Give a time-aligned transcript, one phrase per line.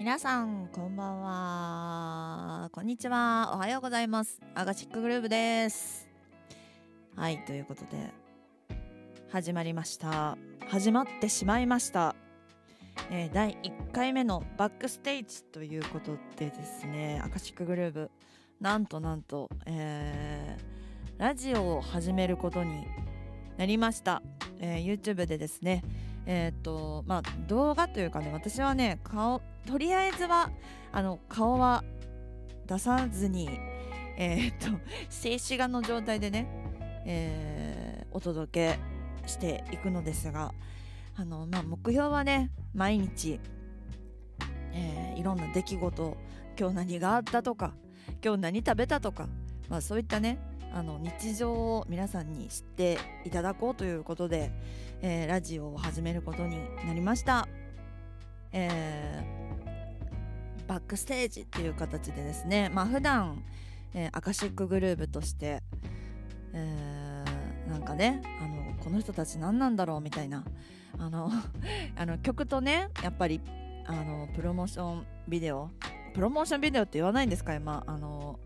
[0.00, 2.70] 皆さんこんばんは。
[2.72, 3.52] こんにちは。
[3.54, 4.40] おはようございます。
[4.54, 6.08] アガシックグループです。
[7.14, 8.10] はいということで
[9.30, 10.38] 始まりました。
[10.68, 12.16] 始まってしまいました、
[13.10, 18.10] えー第1回目のバックステージということでですねアカシックグループ
[18.58, 20.64] なんとなんと、えー
[21.18, 22.86] ラジオを始めることに
[23.58, 24.22] なりました、
[24.60, 25.84] えー YouTube でですね
[26.32, 30.52] えーっとまあ動画というかね私はね顔とりあえずは
[30.92, 31.82] あの顔は
[32.68, 33.50] 出さずに
[34.16, 34.78] えーっと
[35.10, 36.46] 静止画の状態でね、
[37.04, 38.76] えーお届
[39.24, 40.52] けしていくのですが
[41.14, 43.38] あの、まあ、目標はね毎日、
[44.72, 46.16] えいろんな出来事
[46.58, 47.72] 今日何があったとか
[48.24, 49.28] 今日何食べたとか、
[49.68, 50.38] まあ、そういったね
[50.72, 54.50] あの日常を皆さんに知っていただこうということで、
[55.02, 57.48] えーラジオを始めることになりました。
[58.52, 59.40] えー
[60.68, 63.42] バックステージっていう形でですねまあ普段、
[63.92, 65.62] えーアカシックグループとして、
[66.52, 70.44] えーなんかねあのこの人たち何なんだろうみたいな
[70.98, 71.30] あの
[71.96, 73.40] あの曲とねやっぱり
[73.86, 75.70] あのプロモーションビデオ
[76.14, 78.38] プロモーションビデオって言わないんですか今あの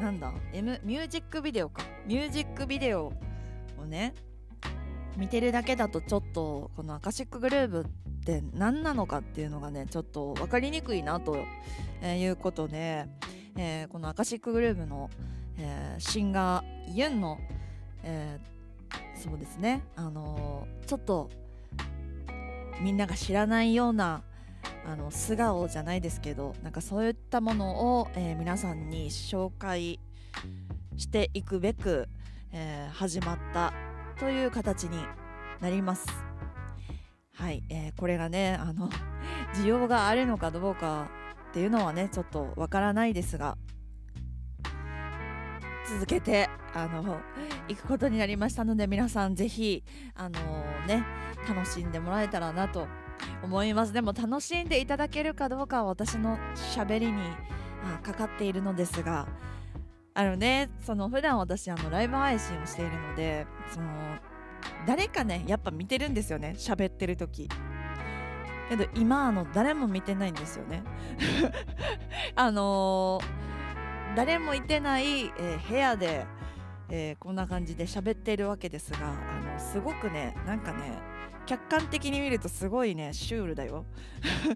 [0.00, 1.82] なんだ、M、ミュージックビデオか。
[2.06, 3.12] ミュージックビデオ
[3.78, 4.14] をね
[5.16, 11.36] 見てるだけだとちょっとこのアカシックグループって何なのかっていうのがねちょっと分かりにくいなと、
[12.04, 13.06] いうことで、
[13.56, 15.10] えーこのアカシックグループの、
[15.58, 17.38] えーシンガーユンの、
[18.02, 18.54] えー
[19.16, 19.82] そうですね。
[19.96, 21.30] あのーちょっと
[22.82, 24.22] みんなが知らないような
[24.86, 29.98] あの素顔じゃないですけどなんかそういったものを、えー皆さんに紹介
[30.96, 32.08] していくべく、
[32.52, 33.72] えー始まった
[34.18, 34.98] という形に
[35.60, 36.06] なります。
[37.34, 38.88] はい、えーこれがねあの
[39.56, 41.08] 需要があるのかどうか
[41.50, 43.56] っていうのはねちょっとわからないですが
[45.88, 47.20] 続けてあの
[47.68, 49.84] 行くことになりましたので皆さんぜひ
[50.14, 50.40] あの
[50.86, 51.04] ね
[51.48, 52.88] 楽しんでもらえたらなと
[53.42, 53.92] 思います。
[53.92, 57.22] でも楽しんでいただけるかどうかは私のしゃべりに
[58.02, 59.26] かかっているのですが
[60.14, 63.88] あのねその普段私あのライブ配信をしているのでその
[64.86, 67.48] 誰かねやっぱ見てるんですよね喋ってる時。
[68.68, 70.82] けど今あの誰も見てないんですよね。
[72.34, 73.44] あのー
[74.16, 76.24] 誰もいてない、えー部屋で、
[76.88, 79.12] えーこんな感じで喋っているわけですがあ
[79.44, 80.92] のすごくねなんかね
[81.46, 83.84] 客観的に見るとすごいねシュールだよ。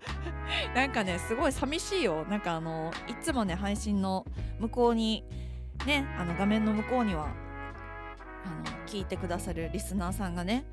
[0.74, 2.24] なんかねすごい寂しいよ。
[2.24, 4.26] なんかあのいつもね配信の
[4.58, 5.24] 向こうに
[5.86, 7.28] ねあの画面の向こうには
[8.44, 10.64] あの聞いてくださるリスナーさんがね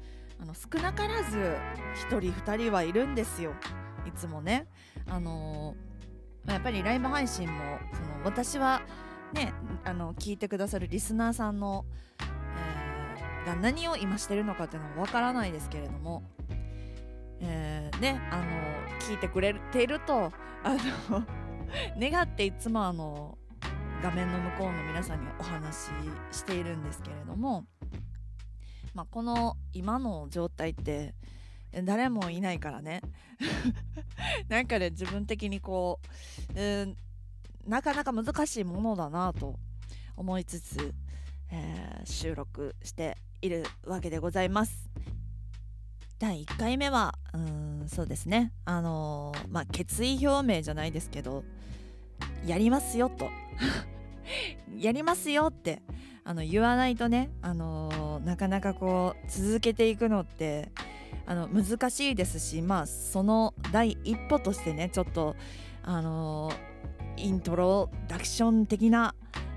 [0.42, 1.58] あの少なからず
[2.10, 3.54] 1人2人はいるんですよ。
[4.06, 4.68] いつもね。
[5.08, 5.76] あの
[6.48, 8.82] やっぱりライブ配信もその私は
[9.34, 9.54] ね
[9.84, 11.86] あの聞いてくださるリスナーさんの、
[13.46, 16.24] が何を今してるのかっていうのはわからないですけれども、
[17.40, 18.46] えーねあの
[19.00, 20.32] 聞いてくれていると
[20.64, 20.76] あ
[21.10, 21.24] の
[22.00, 23.38] 願っていつもあの
[24.02, 25.90] 画面の向こうの皆さんにお話し
[26.32, 27.66] しているんですけれども、
[28.94, 31.14] まあ、この今の状態って
[31.84, 33.02] 誰もいないからね。
[34.48, 36.00] なんかね自分的にこ
[36.50, 36.96] う、えー
[37.68, 39.58] なかなか難しいものだなと
[40.16, 40.94] 思いつつ、
[41.50, 44.90] えー収録しているわけでございます。
[46.18, 51.44] 第1回目はうんそうですねあのーまあ決意表明じゃないですけど
[52.46, 53.30] やりますよと
[54.80, 55.82] やりますよって
[56.24, 60.72] あの言わないとね、あのーなかなかこう続けていくのって
[61.26, 65.36] あの難しいですしまあその第一歩としてねちょっと
[65.84, 66.52] あの
[67.18, 69.14] イントロダクション的な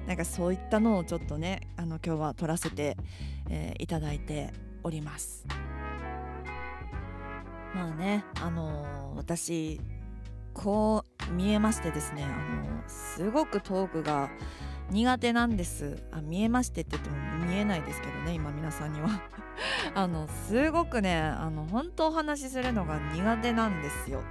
[0.09, 2.97] なんかそういったのをちょっとねあの今日は撮らせて、
[3.51, 4.51] えーいただいて
[4.83, 5.47] おります。
[7.75, 9.79] まあねあの私
[10.55, 14.31] こう見えましてですねあのすごくトークが
[14.91, 16.03] 苦手なんです。
[16.11, 17.17] あ見えましてって言っても
[17.47, 19.09] 見えないですけどね今皆さんには。
[19.95, 24.23] あのすごくねあの本当お話しするのが苦手なんですよ。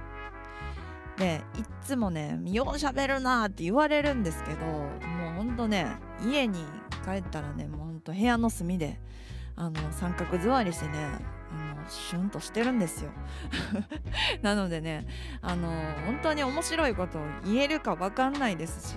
[1.18, 5.86] でいっつもね「ようしゃべるな」って言われるんですけどもうほんとね
[6.20, 6.64] 家に
[7.04, 8.98] 帰ったらねもうほんと部屋の隅で
[9.54, 10.92] あの三角座りしてね
[11.52, 13.10] あのシュンとしてるんですよ。
[14.42, 15.06] なのでね
[15.40, 15.68] あの
[16.06, 18.96] 本当に面白いことを言えるか分かんないですし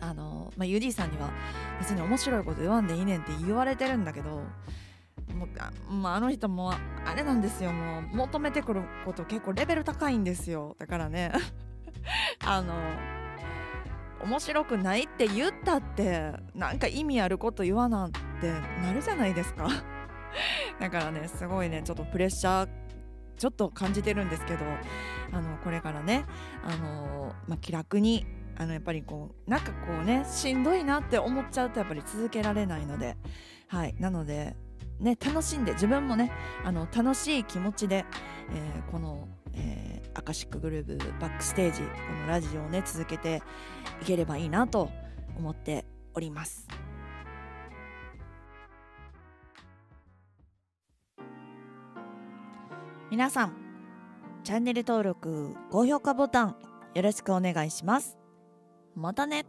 [0.00, 1.30] あの、まあ、ユディさんには
[1.80, 4.44] 別に面白いこと言わんでいいねんって言われてるんだけど
[5.34, 7.72] もうあ,、まあ、あの人もあれなんですよ。
[7.72, 10.76] もう求めてくること結構レベル高いんですよ。
[10.78, 11.32] だからね
[12.46, 12.72] あの
[14.28, 18.20] 面白くないって言ったってなんか意味あること言わなんて
[18.82, 19.68] なるじゃないですか。
[20.78, 22.68] だからねすごいねちょっとプレッシャー
[23.38, 24.64] ちょっと感じてるんですけど
[25.32, 26.26] あのこれからね
[26.62, 28.26] あの、まあ、気楽に
[28.58, 33.16] あのやっぱりこうなんかこうねしんどいなって思っちゃうとやっぱり続けられないので。
[33.68, 34.56] はいなので
[35.00, 36.32] ね楽しんで自分もね
[36.64, 38.04] あの楽しい気持ちで、
[38.52, 41.86] えー、この、えー、アカシックグルーブバックステージこ
[42.22, 43.42] のラジオをね続けて
[44.02, 44.90] いければいいなと
[45.36, 45.84] 思って
[46.14, 46.66] おります。
[53.10, 53.56] 皆さん
[54.44, 56.56] チャンネル登録高評価ボタン
[56.94, 58.18] よろしくお願いします
[58.94, 59.46] またね